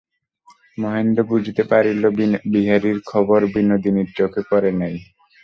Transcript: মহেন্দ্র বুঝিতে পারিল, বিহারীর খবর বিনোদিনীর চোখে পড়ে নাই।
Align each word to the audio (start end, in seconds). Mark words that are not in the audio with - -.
মহেন্দ্র 0.77 1.19
বুঝিতে 1.23 1.63
পারিল, 1.71 2.01
বিহারীর 2.53 2.97
খবর 3.05 3.39
বিনোদিনীর 3.53 4.09
চোখে 4.17 4.41
পড়ে 4.49 4.71
নাই। 4.81 4.95